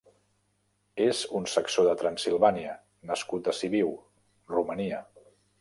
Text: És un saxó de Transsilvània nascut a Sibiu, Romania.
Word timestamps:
És 1.07 1.19
un 1.41 1.45
saxó 1.57 1.85
de 1.89 1.93
Transsilvània 2.01 2.73
nascut 3.13 3.53
a 3.53 3.57
Sibiu, 3.61 3.93
Romania. 4.57 5.07